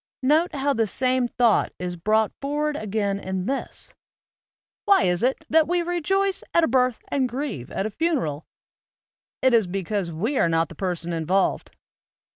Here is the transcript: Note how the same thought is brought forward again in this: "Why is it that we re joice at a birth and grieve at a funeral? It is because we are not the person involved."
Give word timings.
Note 0.23 0.55
how 0.55 0.73
the 0.73 0.87
same 0.87 1.27
thought 1.27 1.73
is 1.77 1.95
brought 1.95 2.31
forward 2.41 2.75
again 2.75 3.19
in 3.19 3.45
this: 3.45 3.93
"Why 4.85 5.03
is 5.03 5.21
it 5.21 5.43
that 5.47 5.67
we 5.67 5.83
re 5.83 6.01
joice 6.01 6.41
at 6.55 6.63
a 6.63 6.67
birth 6.67 6.97
and 7.09 7.29
grieve 7.29 7.69
at 7.69 7.85
a 7.85 7.91
funeral? 7.91 8.47
It 9.43 9.53
is 9.53 9.67
because 9.67 10.11
we 10.11 10.39
are 10.39 10.49
not 10.49 10.69
the 10.69 10.73
person 10.75 11.13
involved." 11.13 11.69